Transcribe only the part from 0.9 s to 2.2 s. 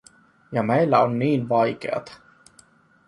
on niin vaikeata.